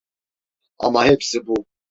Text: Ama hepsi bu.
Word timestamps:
Ama 0.79 1.05
hepsi 1.07 1.47
bu. 1.47 1.65